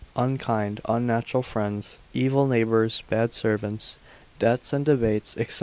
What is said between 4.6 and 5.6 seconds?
and debates, &c.